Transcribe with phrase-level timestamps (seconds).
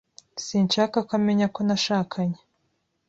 [0.45, 2.39] Sinshaka ko amenya ko nashakanye.